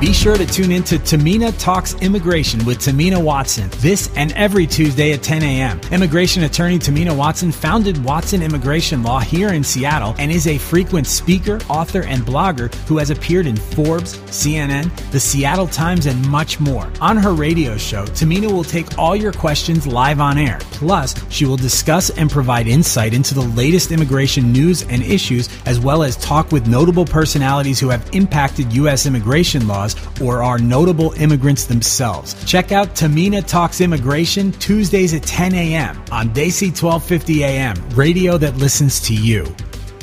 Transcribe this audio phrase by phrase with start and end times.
[0.00, 4.66] Be sure to tune in to Tamina Talks Immigration with Tamina Watson this and every
[4.66, 5.78] Tuesday at 10 a.m.
[5.92, 11.06] Immigration attorney Tamina Watson founded Watson Immigration Law here in Seattle and is a frequent
[11.06, 16.58] speaker, author, and blogger who has appeared in Forbes, CNN, the Seattle Times, and much
[16.60, 16.90] more.
[17.02, 20.60] On her radio show, Tamina will take all your questions live on air.
[20.70, 25.78] Plus, she will discuss and provide insight into the latest immigration news and issues, as
[25.78, 29.04] well as talk with notable personalities who have impacted U.S.
[29.04, 29.89] immigration laws
[30.20, 32.34] or are notable immigrants themselves.
[32.44, 35.96] Check out Tamina Talks Immigration Tuesdays at 10 a.m.
[36.10, 39.46] on Desi 1250 AM, radio that listens to you.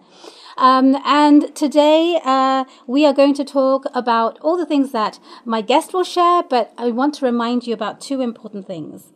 [0.56, 5.62] Um, and today uh, we are going to talk about all the things that my
[5.62, 9.12] guest will share, but I want to remind you about two important things.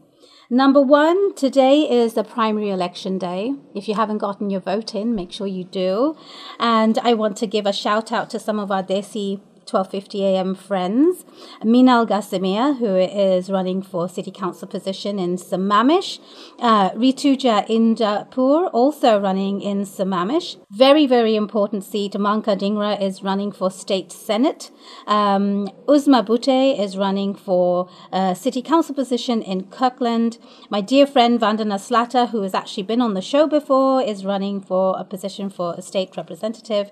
[0.50, 3.54] Number one, today is the primary election day.
[3.74, 6.16] If you haven't gotten your vote in, make sure you do.
[6.60, 10.54] And I want to give a shout out to some of our Desi 12:50 a.m.
[10.54, 11.24] friends,
[11.62, 16.18] Minal Ghassemieh, who is running for city council position in Sammamish,
[16.58, 20.56] uh, Rituja Indapure, also running in Sammamish.
[20.70, 22.18] Very, very important seat.
[22.18, 24.70] Manka Dhingra is running for state senate.
[25.06, 30.38] Um, Uzma Bute is running for uh, city council position in Kirkland.
[30.70, 34.60] My dear friend Vandana Slatter, who has actually been on the show before, is running
[34.60, 36.90] for a position for a state representative.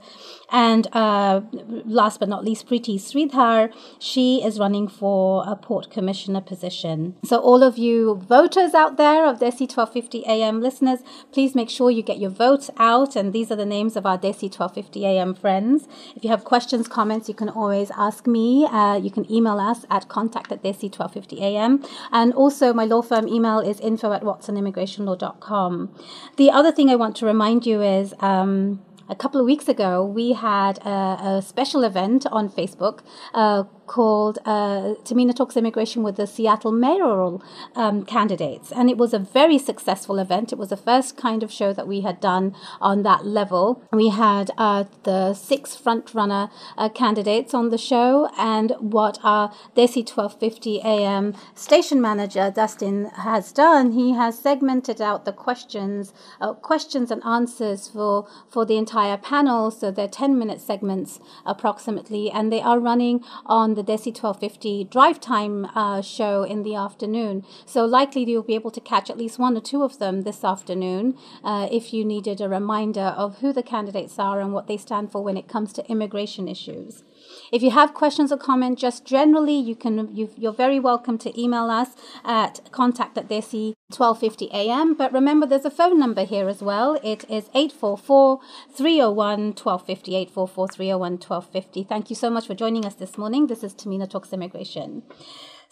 [0.53, 1.41] And uh,
[1.87, 7.17] last but not least, Preeti Shridhar, she is running for a port commissioner position.
[7.25, 11.01] So, all of you voters out there of Desi 1250 AM listeners,
[11.33, 13.17] please make sure you get your votes out.
[13.17, 15.89] And these are the names of our Desi 1250 AM friends.
[16.15, 18.67] If you have questions, comments, you can always ask me.
[18.67, 21.83] Uh, you can email us at contact at Desi 1250 AM.
[22.13, 25.95] And also, my law firm email is info at watsonimmigrationlaw.com.
[26.37, 30.05] The other thing I want to remind you is, um, a couple of weeks ago,
[30.05, 33.01] we had a, a special event on Facebook
[33.35, 37.43] uh, called uh, Tamina Talks Immigration with the Seattle mayoral
[37.77, 38.73] um, candidates.
[38.73, 40.51] And it was a very successful event.
[40.51, 43.85] It was the first kind of show that we had done on that level.
[43.93, 46.49] We had uh, the six front runner
[46.79, 53.53] uh, candidates on the show, and what our Desi 1250 AM station manager, Dustin, has
[53.53, 59.19] done, he has segmented out the questions, uh, questions and answers for, for the entire
[59.19, 59.71] panel.
[59.71, 64.85] So they're 10 minute segments approximately, and they are running on the the Desi 1250
[64.85, 67.45] drive time uh, show in the afternoon.
[67.67, 70.45] So likely you'll be able to catch at least one or two of them this
[70.45, 74.77] afternoon uh, if you needed a reminder of who the candidates are and what they
[74.77, 77.03] stand for when it comes to immigration issues.
[77.53, 81.39] If you have questions or comments, just generally, you can you, are very welcome to
[81.39, 81.91] email us
[82.25, 84.95] at contact at desi 1250 am.
[84.95, 86.99] But remember, there's a phone number here as well.
[87.05, 88.41] It is 844
[88.75, 90.17] 301 1250.
[90.17, 91.85] 844 301 1250.
[91.85, 93.49] Thank you so much for joining us this morning.
[93.49, 95.03] This is Tamina Talks Immigration.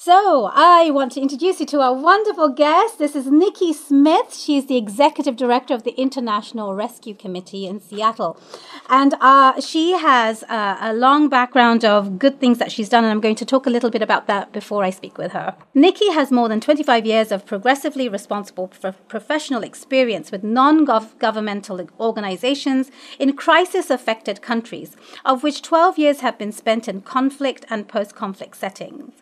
[0.03, 2.99] So, I want to introduce you to our wonderful guest.
[2.99, 4.35] This is Nikki Smith.
[4.35, 8.41] She is the executive director of the International Rescue Committee in Seattle.
[8.89, 13.11] And uh, she has uh, a long background of good things that she's done, and
[13.11, 15.55] I'm going to talk a little bit about that before I speak with her.
[15.75, 18.69] Nikki has more than 25 years of progressively responsible
[19.09, 24.97] professional experience with non governmental organizations in crisis affected countries,
[25.27, 29.13] of which 12 years have been spent in conflict and post conflict settings.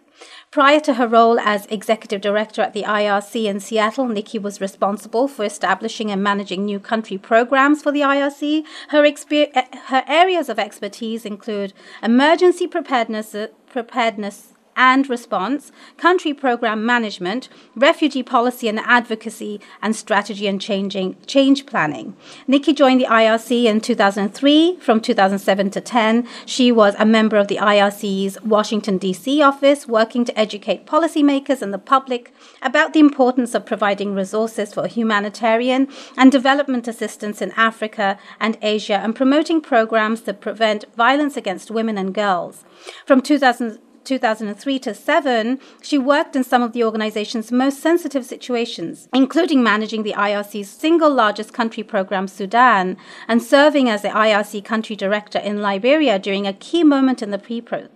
[0.51, 5.29] Prior to her role as executive director at the IRC in Seattle, Nikki was responsible
[5.29, 8.65] for establishing and managing new country programs for the IRC.
[8.89, 11.73] Her, exper- eh, her areas of expertise include
[12.03, 20.47] emergency preparedness, eh, preparedness and response, country program management, refugee policy and advocacy, and strategy
[20.47, 22.17] and changing, change planning.
[22.47, 24.79] Nikki joined the IRC in 2003.
[24.81, 29.43] From 2007 to 10, she was a member of the IRC's Washington, D.C.
[29.43, 32.33] office, working to educate policymakers and the public
[32.63, 38.95] about the importance of providing resources for humanitarian and development assistance in Africa and Asia
[38.95, 42.65] and promoting programs that prevent violence against women and girls.
[43.05, 49.07] From 2000 2003 to 7, she worked in some of the organization's most sensitive situations,
[49.13, 52.97] including managing the IRC's single largest country program, Sudan,
[53.29, 57.39] and serving as the IRC country director in Liberia during a key moment in the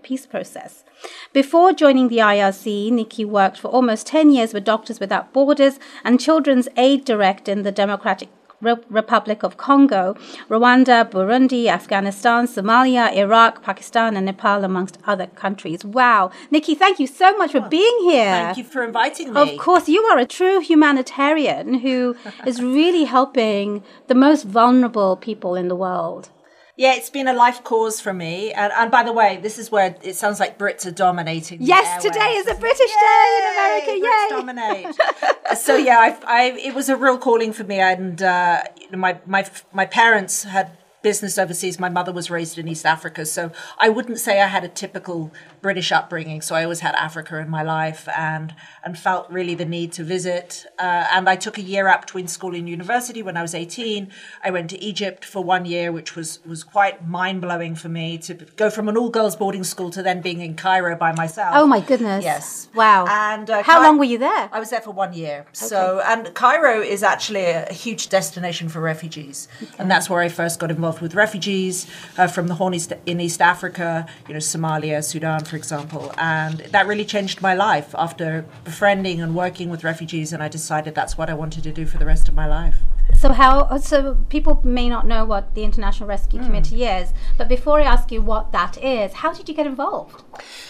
[0.02, 0.84] peace process.
[1.32, 6.20] Before joining the IRC, Nikki worked for almost 10 years with Doctors Without Borders and
[6.20, 8.28] Children's Aid Direct in the Democratic
[8.62, 10.14] Republic of Congo,
[10.48, 15.84] Rwanda, Burundi, Afghanistan, Somalia, Iraq, Pakistan, and Nepal, amongst other countries.
[15.84, 16.30] Wow.
[16.50, 18.24] Nikki, thank you so much for being here.
[18.24, 19.40] Thank you for inviting me.
[19.40, 22.16] Of course, you are a true humanitarian who
[22.46, 26.30] is really helping the most vulnerable people in the world.
[26.76, 28.50] Yeah, it's been a life cause for me.
[28.52, 31.58] And, and by the way, this is where it sounds like Brits are dominating.
[31.60, 32.96] Yes, today is a British Yay!
[33.00, 33.92] day in America.
[33.92, 34.08] Yay!
[34.08, 35.58] Brits dominate.
[35.58, 39.46] so yeah, I, I, it was a real calling for me, and uh, my my
[39.72, 40.70] my parents had
[41.02, 41.78] business overseas.
[41.78, 45.32] My mother was raised in East Africa, so I wouldn't say I had a typical
[45.60, 46.40] British upbringing.
[46.40, 48.54] So I always had Africa in my life, and
[48.84, 50.66] and felt really the need to visit.
[50.78, 54.08] Uh, and I took a year out between school and university when I was 18.
[54.44, 58.18] I went to Egypt for one year, which was was quite mind blowing for me
[58.18, 61.52] to go from an all girls boarding school to then being in Cairo by myself.
[61.54, 62.24] Oh my goodness!
[62.24, 62.68] Yes.
[62.74, 63.06] Wow.
[63.08, 64.48] And uh, how long were you there?
[64.52, 65.40] I was there for one year.
[65.40, 65.48] Okay.
[65.52, 69.74] So and Cairo is actually a, a huge destination for refugees, okay.
[69.78, 71.86] and that's where I first got involved with refugees
[72.18, 76.12] uh, from the Horn East, in East Africa, you know, Somalia, Sudan, for example.
[76.18, 80.32] And that really changed my life after befriending and working with refugees.
[80.32, 82.76] And I decided that's what I wanted to do for the rest of my life.
[83.14, 83.76] So how?
[83.78, 86.46] So people may not know what the International Rescue mm.
[86.46, 90.21] Committee is, but before I ask you what that is, how did you get involved?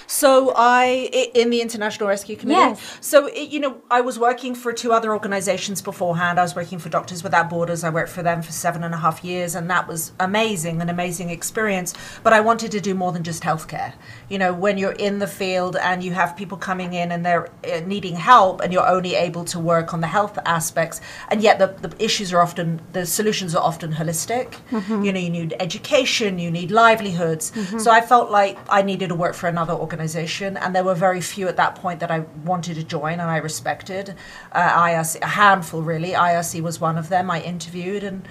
[0.06, 2.60] So I in the International Rescue Committee.
[2.60, 2.98] Yes.
[3.00, 6.38] So it, you know, I was working for two other organisations beforehand.
[6.38, 7.84] I was working for Doctors Without Borders.
[7.84, 10.88] I worked for them for seven and a half years, and that was amazing, an
[10.88, 11.94] amazing experience.
[12.22, 13.94] But I wanted to do more than just healthcare.
[14.28, 17.48] You know, when you're in the field and you have people coming in and they're
[17.64, 21.58] uh, needing help, and you're only able to work on the health aspects, and yet
[21.58, 24.56] the, the issues are often the solutions are often holistic.
[24.70, 25.04] Mm-hmm.
[25.04, 27.52] You know, you need education, you need livelihoods.
[27.52, 27.78] Mm-hmm.
[27.78, 31.20] So I felt like I needed to work for another organization, and there were very
[31.20, 34.14] few at that point that I wanted to join and I respected.
[34.52, 36.10] Uh, IRC, a handful really.
[36.10, 37.30] IRC was one of them.
[37.30, 38.26] I interviewed and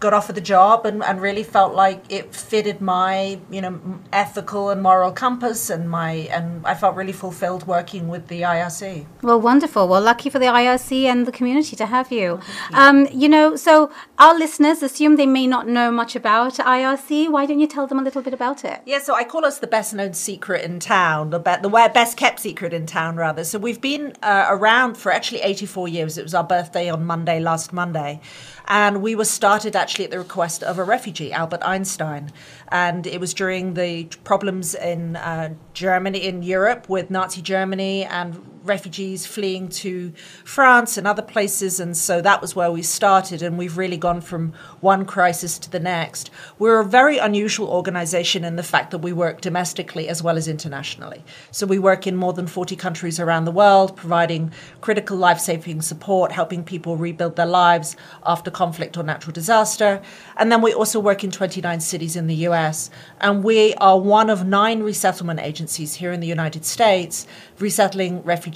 [0.00, 3.80] got offered the job and, and really felt like it fitted my you know
[4.12, 9.06] ethical and moral compass and my and I felt really fulfilled working with the IRC.
[9.22, 9.88] Well, wonderful.
[9.88, 12.40] Well, lucky for the IRC and the community to have you.
[12.70, 12.76] you.
[12.76, 17.30] Um, you know, so our listeners assume they may not know much about IRC.
[17.30, 18.80] Why don't you tell them a little bit about it?
[18.86, 22.16] Yeah, so I call us the best known secret in town, the, be- the best
[22.16, 23.44] kept secret in town, rather.
[23.44, 26.18] So we've been uh, around for actually 84 years.
[26.18, 28.20] It was our birthday on Monday, last Monday.
[28.66, 32.32] And we were started actually at the request of a refugee, Albert Einstein.
[32.68, 38.53] And it was during the problems in uh, Germany, in Europe, with Nazi Germany and
[38.64, 40.12] refugees fleeing to
[40.42, 41.78] France and other places.
[41.78, 43.42] And so that was where we started.
[43.42, 46.30] And we've really gone from one crisis to the next.
[46.58, 50.48] We're a very unusual organization in the fact that we work domestically as well as
[50.48, 51.22] internationally.
[51.50, 54.50] So we work in more than 40 countries around the world, providing
[54.80, 60.00] critical life saving support, helping people rebuild their lives after conflict or natural disaster.
[60.38, 62.88] And then we also work in 29 cities in the US.
[63.20, 67.26] And we are one of nine resettlement agencies here in the United States
[67.58, 68.53] resettling refugees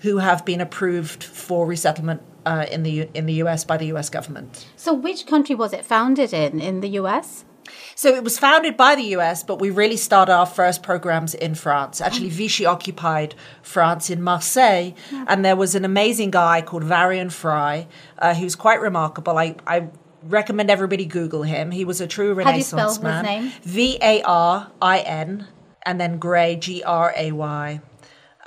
[0.00, 4.08] who have been approved for resettlement uh, in the in the US by the US
[4.08, 4.66] government.
[4.76, 6.60] So, which country was it founded in?
[6.60, 7.44] In the US?
[7.94, 11.54] So it was founded by the US, but we really started our first programs in
[11.54, 12.00] France.
[12.00, 14.92] Actually, Vichy occupied France in Marseille,
[15.26, 17.86] and there was an amazing guy called Varian Fry,
[18.18, 19.38] uh, who's quite remarkable.
[19.38, 19.88] I, I
[20.22, 21.70] recommend everybody Google him.
[21.70, 23.52] He was a true Renaissance man.
[23.62, 25.48] V A R I N,
[25.84, 27.80] and then Gray, G R A Y.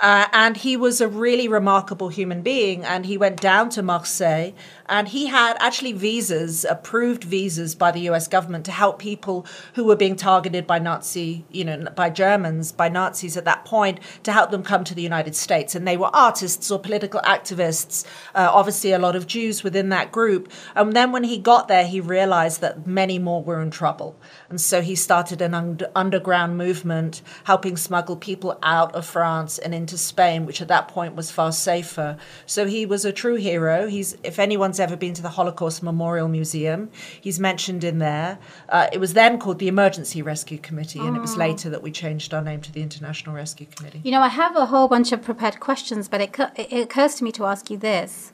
[0.00, 2.84] Uh, and he was a really remarkable human being.
[2.84, 4.52] And he went down to Marseille
[4.90, 9.84] and he had actually visas, approved visas by the US government to help people who
[9.84, 14.32] were being targeted by Nazi, you know, by Germans, by Nazis at that point, to
[14.32, 15.76] help them come to the United States.
[15.76, 18.04] And they were artists or political activists,
[18.34, 20.50] uh, obviously a lot of Jews within that group.
[20.74, 24.16] And then when he got there, he realized that many more were in trouble.
[24.48, 29.72] And so he started an un- underground movement helping smuggle people out of France and
[29.72, 32.16] into Spain, which at that point was far safer.
[32.44, 33.86] So he was a true hero.
[33.86, 36.90] He's, if anyone's ever been to the Holocaust Memorial Museum.
[37.20, 38.38] He's mentioned in there.
[38.68, 41.38] Uh, it was then called the Emergency Rescue Committee, and it was ah.
[41.38, 44.00] later that we changed our name to the International Rescue Committee.
[44.02, 47.24] You know, I have a whole bunch of prepared questions, but it, it occurs to
[47.24, 48.32] me to ask you this.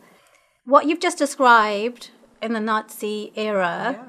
[0.64, 2.10] What you've just described
[2.42, 4.04] in the Nazi era, yeah.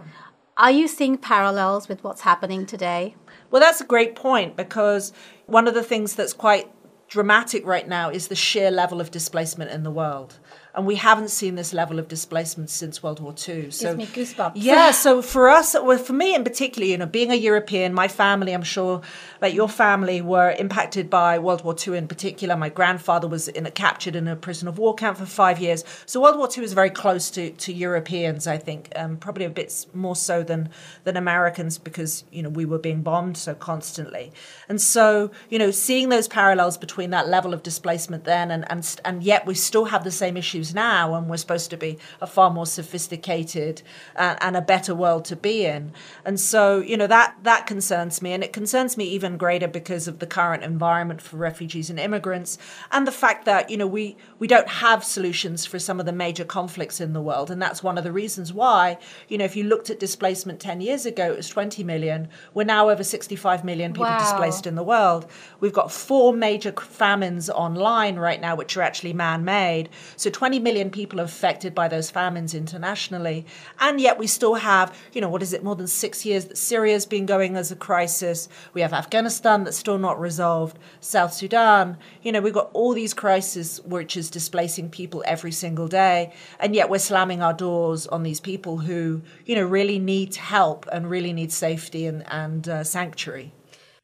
[0.58, 3.16] are you seeing parallels with what's happening today?
[3.52, 5.14] Well, that's a great point because
[5.46, 6.72] one of the things that's quite
[7.08, 10.40] dramatic right now is the sheer level of displacement in the world
[10.78, 13.72] and we haven't seen this level of displacement since World War II.
[13.72, 14.52] So Gives me goosebumps.
[14.54, 18.08] Yeah, so for us, well, for me in particular, you know, being a European, my
[18.08, 19.02] family, I'm sure,
[19.42, 22.56] like your family, were impacted by World War II in particular.
[22.56, 25.84] My grandfather was in a, captured in a prison of war camp for five years.
[26.06, 29.50] So World War II is very close to, to Europeans, I think, um, probably a
[29.50, 30.70] bit more so than
[31.06, 34.32] than Americans because you know we were being bombed so constantly.
[34.70, 39.02] And so you know, seeing those parallels between that level of displacement then and and
[39.04, 42.28] and yet we still have the same issues now, and we're supposed to be a
[42.28, 43.82] far more sophisticated
[44.16, 45.92] uh, and a better world to be in.
[46.26, 50.08] And so, you know, that that concerns me, and it concerns me even greater because
[50.08, 52.58] of the current environment for refugees and immigrants,
[52.92, 56.12] and the fact that you know we we don't have solutions for some of the
[56.12, 58.98] major conflicts in the world, and that's one of the reasons why
[59.28, 62.28] you know if you looked at displacement ten years ago, it was 20 million.
[62.54, 64.20] We're now over 65 million people wow.
[64.20, 65.26] displaced in the world.
[65.60, 69.90] We've got four major famines online right now, which are actually man-made.
[70.16, 73.46] So 20 20 million people affected by those famines internationally.
[73.80, 76.58] And yet we still have, you know, what is it, more than six years that
[76.58, 78.50] Syria's been going as a crisis.
[78.74, 81.98] We have Afghanistan that's still not resolved, South Sudan.
[82.24, 86.34] You know, we've got all these crises which is displacing people every single day.
[86.60, 90.88] And yet we're slamming our doors on these people who, you know, really need help
[90.92, 93.54] and really need safety and, and uh, sanctuary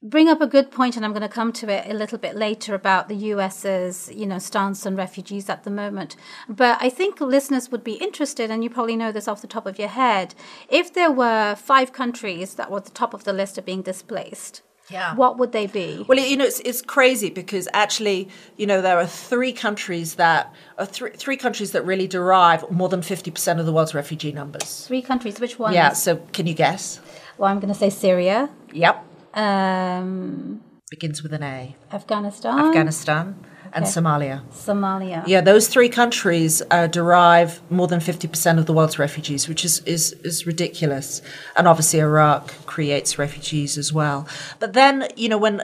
[0.03, 2.35] bring up a good point, and I'm going to come to it a little bit
[2.35, 6.17] later about the US's, you know, stance on refugees at the moment.
[6.49, 9.65] But I think listeners would be interested, and you probably know this off the top
[9.65, 10.35] of your head,
[10.69, 13.81] if there were five countries that were at the top of the list of being
[13.81, 14.61] displaced.
[14.89, 15.15] Yeah.
[15.15, 16.05] What would they be?
[16.09, 20.53] Well, you know, it's, it's crazy because actually, you know, there are three countries that
[20.77, 24.33] are th- three countries that really derive more than fifty percent of the world's refugee
[24.33, 24.85] numbers.
[24.85, 25.39] Three countries.
[25.39, 25.73] Which one?
[25.73, 25.93] Yeah.
[25.93, 26.99] So, can you guess?
[27.37, 28.49] Well, I'm going to say Syria.
[28.73, 29.05] Yep.
[29.33, 31.75] Um, Begins with an A.
[31.91, 32.59] Afghanistan.
[32.59, 33.35] Afghanistan
[33.73, 34.41] and Somalia.
[34.51, 35.23] Somalia.
[35.27, 39.79] Yeah, those three countries uh, derive more than 50% of the world's refugees, which is,
[39.85, 41.21] is, is ridiculous.
[41.55, 44.27] And obviously, Iraq creates refugees as well.
[44.59, 45.61] But then, you know, when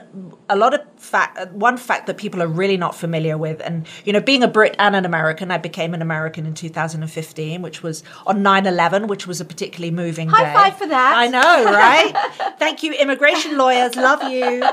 [0.48, 4.12] a lot of fact, one fact that people are really not familiar with, and, you
[4.12, 8.02] know, being a Brit and an American, I became an American in 2015, which was
[8.26, 10.52] on 9 11, which was a particularly moving High day.
[10.52, 11.14] five for that.
[11.16, 12.56] I know, right?
[12.58, 13.96] Thank you, immigration lawyers.
[13.96, 14.68] Love you.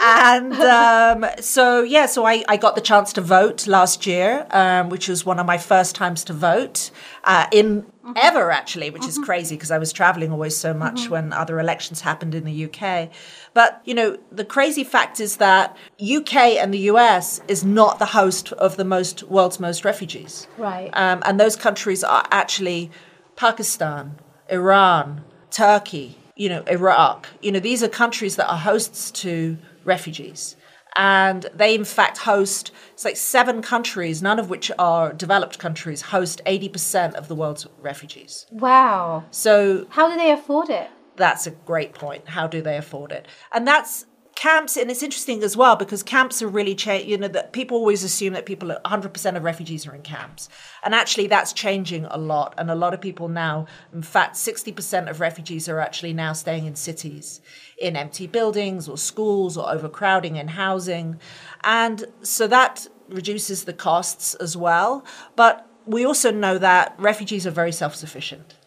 [0.00, 4.90] And um, so, yeah, so I, I got the chance to vote last year, um,
[4.90, 6.90] which was one of my first times to vote
[7.24, 8.12] uh, in mm-hmm.
[8.16, 9.08] ever, actually, which mm-hmm.
[9.08, 11.12] is crazy because I was traveling always so much mm-hmm.
[11.12, 13.10] when other elections happened in the UK.
[13.54, 18.06] But, you know, the crazy fact is that UK and the US is not the
[18.06, 20.46] host of the most world's most refugees.
[20.58, 20.90] Right.
[20.92, 22.92] Um, and those countries are actually
[23.34, 24.16] Pakistan,
[24.48, 27.28] Iran, Turkey, you know, Iraq.
[27.42, 30.54] You know, these are countries that are hosts to refugees.
[30.96, 36.02] And they in fact host it's like seven countries none of which are developed countries
[36.02, 38.46] host 80% of the world's refugees.
[38.50, 39.24] Wow.
[39.30, 40.88] So how do they afford it?
[41.16, 42.28] That's a great point.
[42.28, 43.26] How do they afford it?
[43.52, 44.06] And that's
[44.38, 48.04] camps and it's interesting as well because camps are really you know that people always
[48.04, 50.48] assume that people 100% of refugees are in camps.
[50.84, 52.54] And actually that's changing a lot.
[52.56, 56.66] And a lot of people now in fact 60% of refugees are actually now staying
[56.66, 57.40] in cities
[57.80, 61.18] in empty buildings or schools or overcrowding in housing.
[61.64, 65.04] And so that reduces the costs as well.
[65.36, 68.57] But we also know that refugees are very self-sufficient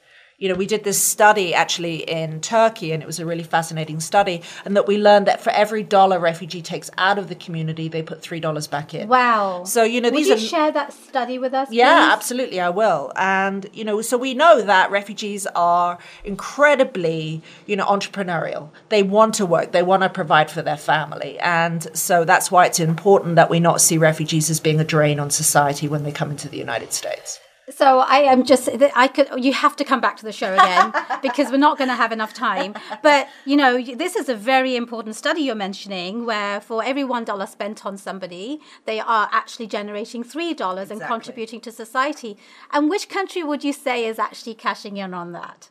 [0.41, 3.99] you know, we did this study actually in Turkey, and it was a really fascinating
[3.99, 7.87] study, and that we learned that for every dollar refugee takes out of the community,
[7.87, 9.07] they put three dollars back in.
[9.07, 9.65] Wow!
[9.65, 11.71] So you know, Would these you are share that study with us.
[11.71, 12.13] Yeah, please?
[12.13, 13.13] absolutely, I will.
[13.15, 18.71] And you know, so we know that refugees are incredibly, you know, entrepreneurial.
[18.89, 19.73] They want to work.
[19.73, 23.59] They want to provide for their family, and so that's why it's important that we
[23.59, 26.93] not see refugees as being a drain on society when they come into the United
[26.93, 27.39] States.
[27.71, 30.93] So I am just I could you have to come back to the show again
[31.21, 32.75] because we're not going to have enough time.
[33.01, 37.23] But you know this is a very important study you're mentioning where for every one
[37.23, 41.03] dollar spent on somebody they are actually generating three dollars exactly.
[41.03, 42.37] and contributing to society.
[42.71, 45.69] And which country would you say is actually cashing in on that?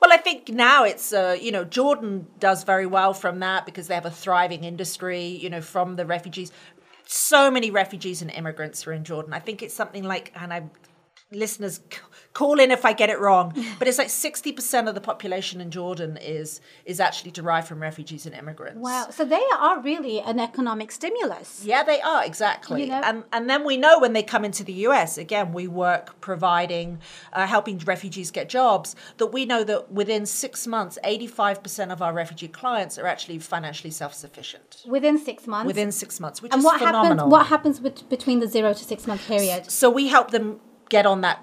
[0.00, 3.86] Well, I think now it's uh, you know Jordan does very well from that because
[3.88, 5.24] they have a thriving industry.
[5.24, 6.52] You know from the refugees,
[7.06, 9.32] so many refugees and immigrants are in Jordan.
[9.32, 10.64] I think it's something like and I
[11.30, 11.80] listeners
[12.32, 15.70] call in if I get it wrong, but it's like 60% of the population in
[15.70, 18.78] Jordan is is actually derived from refugees and immigrants.
[18.80, 19.06] Wow.
[19.10, 21.62] So they are really an economic stimulus.
[21.64, 23.00] Yeah, they are exactly, You know?
[23.04, 25.16] and and then we know when they come into the U.S.
[25.18, 27.00] again, we work providing,
[27.32, 28.96] uh, helping refugees get jobs.
[29.18, 33.38] That we know that within six months, eighty-five percent of our refugee clients are actually
[33.38, 35.66] financially self-sufficient Within six months.
[35.66, 37.16] within six months, which and is what phenomenal.
[37.16, 37.30] happens?
[37.32, 39.70] What happens with, between the zero to six month period?
[39.70, 41.42] So we help them get on that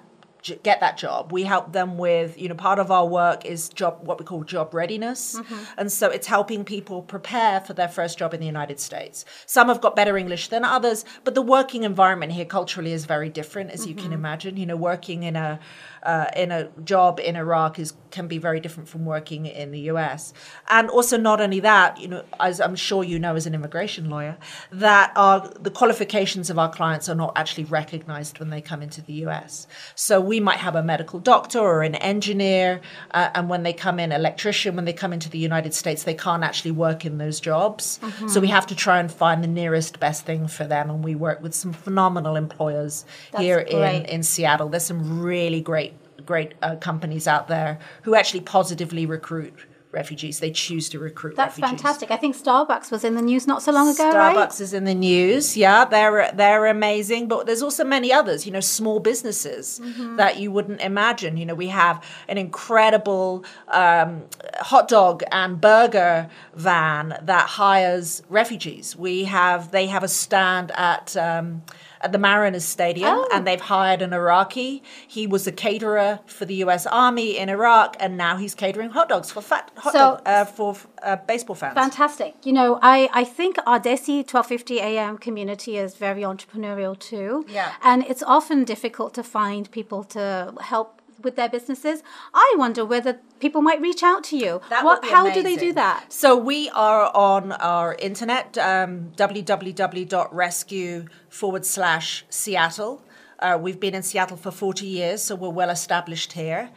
[0.64, 1.32] get that job.
[1.32, 4.44] We help them with, you know, part of our work is job what we call
[4.44, 5.40] job readiness.
[5.40, 5.64] Mm-hmm.
[5.78, 9.24] And so it's helping people prepare for their first job in the United States.
[9.46, 13.30] Some have got better English than others, but the working environment here culturally is very
[13.30, 14.14] different as you can mm-hmm.
[14.14, 14.58] imagine.
[14.58, 15.60] You know, working in a
[16.04, 19.80] uh, in a job in Iraq is can be very different from working in the
[19.92, 20.34] US.
[20.70, 24.10] And also not only that, you know, as I'm sure you know as an immigration
[24.10, 24.38] lawyer,
[24.72, 29.02] that our the qualifications of our clients are not actually recognized when they come into
[29.02, 29.68] the US.
[29.96, 32.82] So we might have a medical doctor or an engineer,
[33.12, 36.14] uh, and when they come in, electrician, when they come into the United States, they
[36.14, 38.00] can't actually work in those jobs.
[38.28, 40.90] So we have to try and find the nearest best thing for them.
[40.90, 44.70] And we work with some phenomenal employers That's here in, in Seattle.
[44.70, 45.91] There's some really great,
[46.32, 47.72] great uh, companies out there
[48.06, 49.54] who actually positively recruit
[50.02, 50.40] refugees.
[50.40, 51.70] They choose to recruit That's refugees.
[51.72, 52.08] fantastic.
[52.16, 54.62] I think Starbucks was in the news not so long ago, Starbucks right?
[54.66, 55.58] is in the news.
[55.58, 58.40] Yeah, they're they're amazing, but there's also many others.
[58.46, 60.16] You know, small businesses Mm-hmm.
[60.22, 61.32] that you wouldn't imagine.
[61.40, 61.96] You know, we have
[62.32, 64.24] an incredible um,
[64.72, 68.86] hot dog and burger van that hires refugees.
[69.08, 71.08] We have they have a stand at.
[71.18, 71.64] Um,
[72.04, 73.28] at the Mariners Stadium, Oh.
[73.34, 74.84] and they've hired an Iraqi.
[75.08, 76.86] He was a caterer for the U.S.
[76.88, 80.46] Army in Iraq, and now he's catering hot dogs for fat hot So- dog, uh,
[80.46, 81.74] for uh, baseball fans.
[81.76, 82.36] Fantastic.
[82.44, 87.46] You know, I, I think our Desi 1250 AM community is very entrepreneurial too.
[87.50, 87.72] Yeah.
[87.84, 92.04] And it's often difficult to find people to help with their businesses.
[92.34, 94.62] I wonder whether people might reach out to you.
[94.70, 96.12] That what, how do they do that?
[96.12, 103.04] So we are on our internet, um, www.rescue forward slash Seattle.
[103.40, 106.70] Uh, we've been in Seattle for 40 years, so we're well established here.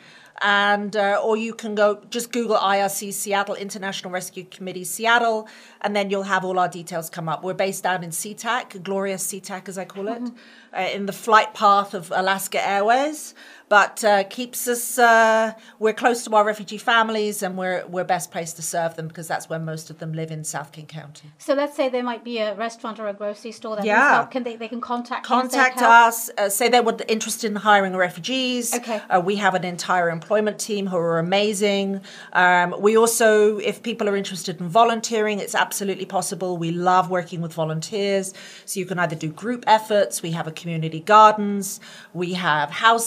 [0.42, 5.46] And uh, or you can go just Google IRC Seattle International Rescue Committee Seattle,
[5.80, 7.44] and then you'll have all our details come up.
[7.44, 10.22] We're based down in SeaTac, glorious SeaTac as I call it,
[10.76, 13.34] uh, in the flight path of Alaska Airways.
[13.68, 14.98] But uh, keeps us.
[14.98, 19.08] Uh, we're close to our refugee families, and we're we're best placed to serve them
[19.08, 21.30] because that's where most of them live in South King County.
[21.38, 24.14] So let's say there might be a restaurant or a grocery store that Yeah.
[24.16, 24.30] help.
[24.30, 26.30] Can they, they can contact you and say, Contact us.
[26.36, 28.74] Uh, say they were interested in hiring refugees.
[28.74, 29.00] Okay.
[29.08, 32.00] Uh, we have an entire employment team who are amazing.
[32.34, 36.56] Um, we also, if people are interested in volunteering, it's absolutely possible.
[36.58, 38.34] We love working with volunteers.
[38.66, 40.22] So you can either do group efforts.
[40.22, 41.80] We have a community gardens.
[42.12, 43.06] We have house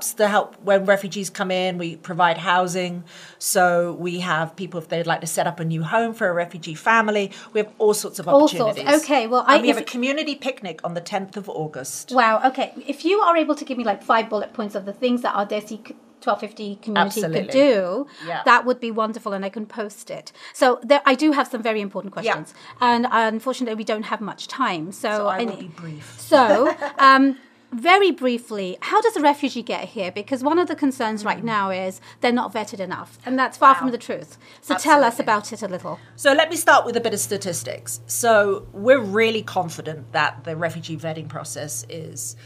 [0.00, 1.78] setups to help when refugees come in.
[1.78, 3.04] We provide housing.
[3.38, 6.32] So we have people if they'd like to set up a new home for a
[6.32, 7.32] refugee family.
[7.52, 8.78] We have all sorts of All sorts.
[8.78, 9.02] opportunities.
[9.04, 12.12] Okay, well, And I- we have a community picnic on the 10th of August.
[12.12, 12.40] Wow.
[12.44, 12.72] Okay.
[12.86, 15.34] If you are able to give me like five bullet points of the things that
[15.34, 18.42] our Desi 1250 community could do, Yeah.
[18.44, 20.32] that would be wonderful, and I can post it.
[20.54, 24.48] So there, I do have some very important questions, and unfortunately, we don't have much
[24.48, 24.90] time.
[24.92, 26.16] So, So I will need- be brief.
[26.18, 26.74] So.
[26.98, 27.36] Um,
[27.72, 30.10] very briefly, how does a refugee get here?
[30.10, 31.46] Because one of the concerns right Hmm.
[31.46, 34.38] now is they're not vetted enough, and that's far from the truth.
[34.60, 35.98] So tell us about it a little.
[36.16, 38.00] So let me start with a bit of statistics.
[38.06, 42.36] So we're really confident that the refugee vetting process is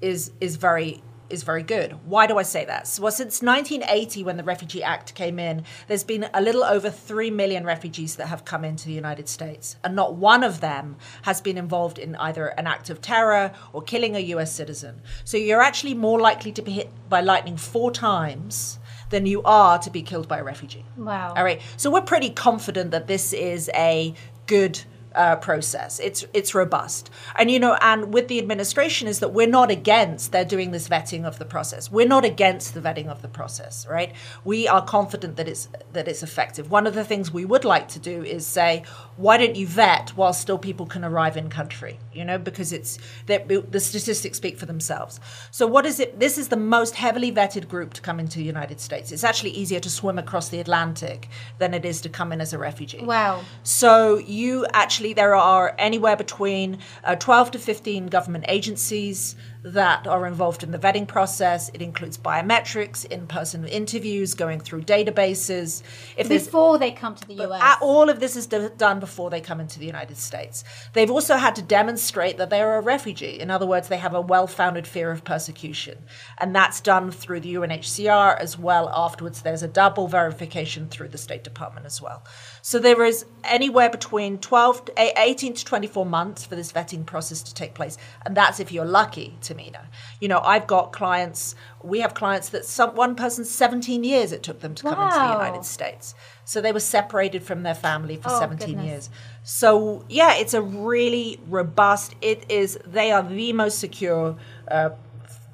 [0.00, 1.02] is is very
[1.34, 1.92] is very good.
[2.06, 2.98] Why do I say that?
[3.00, 7.30] Well, since 1980, when the Refugee Act came in, there's been a little over 3
[7.30, 9.76] million refugees that have come into the United States.
[9.84, 13.82] And not one of them has been involved in either an act of terror or
[13.82, 15.02] killing a US citizen.
[15.24, 18.78] So, you're actually more likely to be hit by lightning four times
[19.10, 20.84] than you are to be killed by a refugee.
[20.96, 21.34] Wow.
[21.36, 21.60] All right.
[21.76, 24.14] So we're pretty confident that this is a
[24.46, 24.80] good
[25.14, 26.00] uh, process.
[26.00, 30.32] It's it's robust, and you know, and with the administration is that we're not against
[30.32, 31.90] they're doing this vetting of the process.
[31.90, 34.12] We're not against the vetting of the process, right?
[34.44, 36.70] We are confident that it's that it's effective.
[36.70, 38.84] One of the things we would like to do is say,
[39.16, 41.98] why don't you vet while still people can arrive in country?
[42.12, 45.20] You know, because it's that the statistics speak for themselves.
[45.50, 46.18] So what is it?
[46.18, 49.12] This is the most heavily vetted group to come into the United States.
[49.12, 52.52] It's actually easier to swim across the Atlantic than it is to come in as
[52.52, 53.04] a refugee.
[53.04, 53.42] Wow.
[53.62, 60.06] So you actually essentially, there are anywhere between uh, 12 to 15 government agencies that
[60.06, 61.70] are involved in the vetting process.
[61.72, 65.82] It includes biometrics, in person interviews, going through databases.
[66.18, 67.78] If before they come to the US.
[67.80, 70.64] All of this is done before they come into the United States.
[70.92, 73.40] They've also had to demonstrate that they're a refugee.
[73.40, 75.96] In other words, they have a well founded fear of persecution.
[76.38, 78.90] And that's done through the UNHCR as well.
[78.94, 82.22] Afterwards, there's a double verification through the State Department as well.
[82.60, 87.54] So there is anywhere between 12 18 to 24 months for this vetting process to
[87.54, 87.96] take place.
[88.26, 89.86] And that's if you're lucky to Tamina.
[90.20, 94.42] You know, I've got clients, we have clients that some one person 17 years it
[94.42, 95.06] took them to come wow.
[95.06, 96.14] into the United States.
[96.44, 98.86] So they were separated from their family for oh, 17 goodness.
[98.86, 99.10] years.
[99.42, 102.14] So yeah, it's a really robust.
[102.20, 102.78] It is.
[102.86, 104.36] They are the most secure
[104.68, 104.90] uh,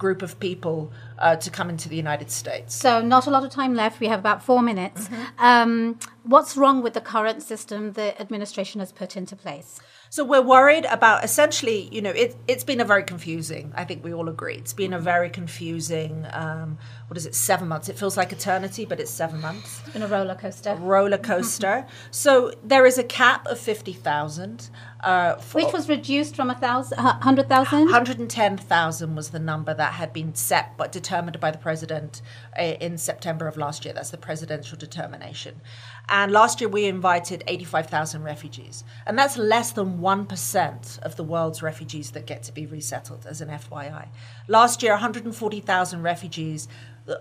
[0.01, 2.75] group of people uh, to come into the United States.
[2.75, 4.01] So not a lot of time left.
[4.01, 5.07] We have about four minutes.
[5.07, 5.45] Mm-hmm.
[5.45, 9.81] Um, what's wrong with the current system the administration has put into place?
[10.13, 14.03] So we're worried about essentially, you know, it, it's been a very confusing, I think
[14.03, 14.57] we all agree.
[14.57, 17.89] It's been a very confusing, um, what is it, seven months?
[17.89, 19.81] It feels like eternity, but it's seven months.
[19.85, 20.71] It's been a roller coaster.
[20.71, 21.87] A roller coaster.
[22.11, 24.69] so there is a cap of 50,000.
[25.03, 27.89] Uh, Which was reduced from a thousand, hundred thousand.
[27.89, 31.57] Hundred and ten thousand was the number that had been set, but determined by the
[31.57, 32.21] president
[32.59, 33.95] uh, in September of last year.
[33.95, 35.63] That's the presidential determination.
[36.11, 41.14] And last year we invited eighty-five thousand refugees, and that's less than one percent of
[41.14, 43.27] the world's refugees that get to be resettled.
[43.27, 44.09] As an FYI,
[44.49, 46.66] last year one hundred and forty thousand refugees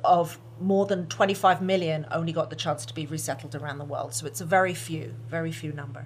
[0.03, 4.13] of more than 25 million only got the chance to be resettled around the world.
[4.13, 6.05] So it's a very few, very few number.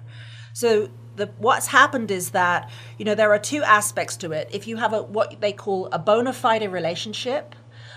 [0.52, 4.48] So the, what's happened is that you know there are two aspects to it.
[4.52, 7.54] If you have a what they call a bona fide relationship,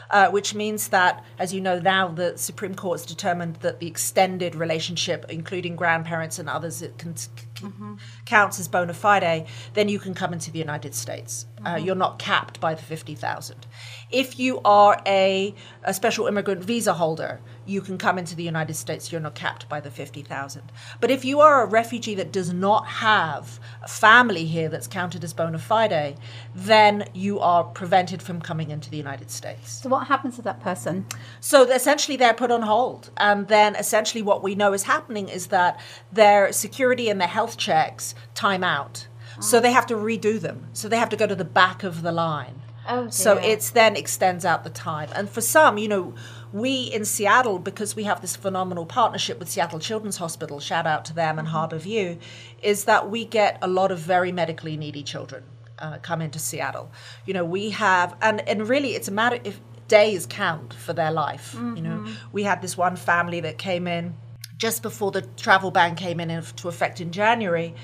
[0.09, 3.87] uh, which means that, as you know now, the Supreme Court has determined that the
[3.87, 7.95] extended relationship, including grandparents and others, it can, mm-hmm.
[8.25, 9.47] counts as bona fide.
[9.73, 11.45] Then you can come into the United States.
[11.65, 11.85] Uh, mm-hmm.
[11.85, 13.65] you're not capped by the fifty thousand.
[14.11, 18.75] If you are a, a special immigrant visa holder, you can come into the United
[18.75, 19.11] States.
[19.11, 20.71] You're not capped by the 50,000.
[20.99, 25.23] But if you are a refugee that does not have a family here that's counted
[25.23, 26.17] as bona fide,
[26.55, 29.71] then you are prevented from coming into the United States.
[29.71, 31.05] So, what happens to that person?
[31.39, 33.11] So, essentially, they're put on hold.
[33.17, 35.79] And then, essentially, what we know is happening is that
[36.11, 39.07] their security and their health checks time out.
[39.37, 39.41] Oh.
[39.41, 40.67] So, they have to redo them.
[40.73, 42.61] So, they have to go to the back of the line.
[42.89, 45.09] Oh, so it's then extends out the time.
[45.13, 46.15] And for some, you know,
[46.59, 51.05] we in Seattle, because we have this phenomenal partnership with Seattle Children's Hospital, shout out
[51.05, 51.75] to them and mm-hmm.
[51.75, 52.19] Harborview,
[52.61, 55.43] is that we get a lot of very medically needy children
[55.79, 56.91] uh, come into Seattle.
[57.25, 61.11] You know, we have, and, and really it's a matter if days count for their
[61.11, 61.53] life.
[61.53, 61.75] Mm-hmm.
[61.75, 62.13] You know, mm-hmm.
[62.31, 64.15] we had this one family that came in
[64.57, 67.75] just before the travel ban came in to effect in January,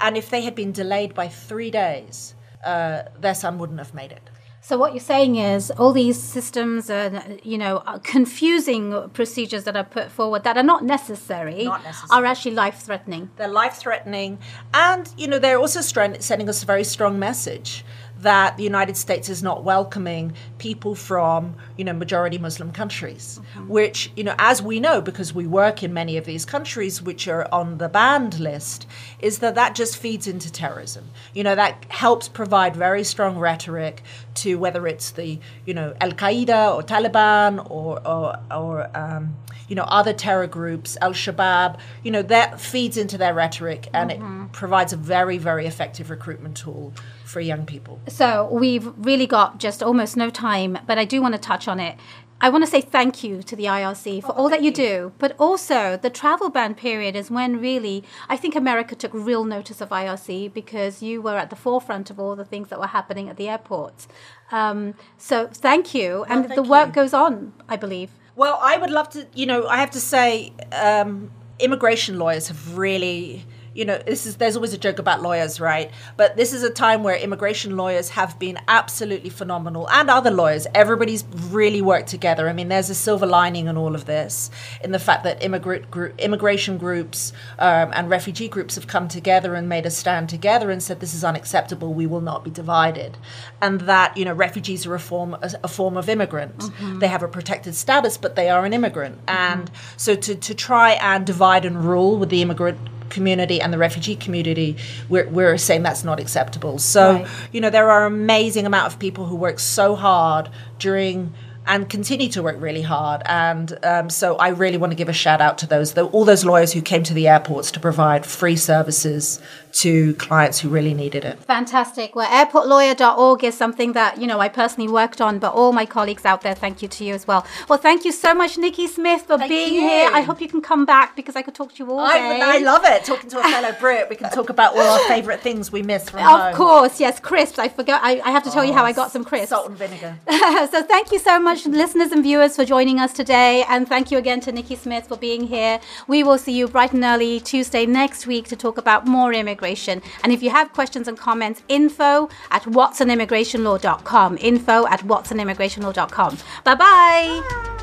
[0.00, 4.12] and if they had been delayed by three days, uh, their son wouldn't have made
[4.12, 4.30] it.
[4.64, 9.76] So what you're saying is all these systems and you know uh, confusing procedures that
[9.76, 12.08] are put forward that are not necessary, not necessary.
[12.12, 13.28] are actually life threatening.
[13.36, 14.38] They're life threatening,
[14.72, 17.84] and you know they're also sending us a very strong message
[18.22, 23.68] that the United States is not welcoming people from, you know, majority Muslim countries, mm-hmm.
[23.68, 27.28] which, you know, as we know, because we work in many of these countries which
[27.28, 28.86] are on the banned list,
[29.20, 31.10] is that that just feeds into terrorism.
[31.34, 34.02] You know, that helps provide very strong rhetoric
[34.36, 39.36] to whether it's the, you know, Al Qaeda or Taliban or, or, or um,
[39.68, 44.10] you know, other terror groups, Al Shabaab, you know, that feeds into their rhetoric and
[44.10, 44.44] mm-hmm.
[44.44, 46.92] it provides a very, very effective recruitment tool
[47.32, 48.00] for young people.
[48.08, 51.80] So we've really got just almost no time, but I do want to touch on
[51.80, 51.96] it.
[52.44, 54.72] I want to say thank you to the IRC for oh, all that you, you,
[54.72, 59.44] do, but also the travel ban period is when really I think America took real
[59.44, 62.88] notice of IRC because you were at the forefront of all the things that were
[62.88, 64.08] happening at the airports.
[64.50, 66.94] Um, so thank you, and thank the work you.
[66.94, 68.10] goes on, I believe.
[68.34, 69.26] Well, I would love to.
[69.34, 74.36] You know, I have to say, um, immigration lawyers have really you know, this is
[74.36, 75.90] there's always a joke about lawyers, right?
[76.16, 80.66] But this is a time where immigration lawyers have been absolutely phenomenal, and other lawyers.
[80.74, 82.48] Everybody's really worked together.
[82.48, 84.50] I mean, there's a silver lining in all of this,
[84.84, 89.54] in the fact that immigrant group, immigration groups um, and refugee groups have come together
[89.54, 91.94] and made a stand together and said this is unacceptable.
[91.94, 93.16] We will not be divided,
[93.62, 96.58] and that you know, refugees are a form a, a form of immigrant.
[96.58, 96.98] Mm-hmm.
[96.98, 99.60] They have a protected status, but they are an immigrant, mm-hmm.
[99.60, 102.78] and so to to try and divide and rule with the immigrant
[103.12, 104.76] community and the refugee community,
[105.08, 106.78] we're, we're saying that's not acceptable.
[106.78, 107.28] So, right.
[107.52, 110.48] you know, there are amazing amount of people who work so hard
[110.80, 111.32] during
[111.66, 113.22] and continue to work really hard.
[113.26, 116.44] And um, so I really want to give a shout out to those, all those
[116.44, 119.40] lawyers who came to the airports to provide free services
[119.72, 121.38] to clients who really needed it.
[121.44, 122.14] Fantastic.
[122.14, 126.24] Well, airportlawyer.org is something that, you know, I personally worked on, but all my colleagues
[126.24, 127.46] out there, thank you to you as well.
[127.68, 129.80] Well, thank you so much, Nikki Smith, for thank being you.
[129.80, 130.10] here.
[130.12, 132.40] I hope you can come back because I could talk to you all day.
[132.42, 133.04] I, I love it.
[133.04, 136.08] Talking to a fellow Brit, we can talk about all our favourite things we miss
[136.10, 136.54] from Of home.
[136.54, 137.58] course, yes, crisps.
[137.58, 138.00] I forgot.
[138.02, 139.48] I, I have to tell Oh, you how I got some crisps.
[139.48, 140.16] Salt and vinegar.
[140.30, 143.64] so thank you so much, listeners and viewers, for joining us today.
[143.68, 145.80] And thank you again to Nikki Smith for being here.
[146.08, 150.02] We will see you bright and early Tuesday next week to talk about more immigration.
[150.22, 154.38] And if you have questions and comments, info at watsonimmigrationlaw.com.
[154.40, 156.38] Info at watsonimmigrationlaw.com.
[156.64, 157.81] Bye-bye.